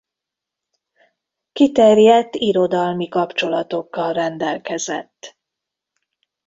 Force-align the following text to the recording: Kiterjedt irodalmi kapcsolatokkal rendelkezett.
Kiterjedt 1.53 2.35
irodalmi 2.35 3.07
kapcsolatokkal 3.09 4.13
rendelkezett. 4.13 5.37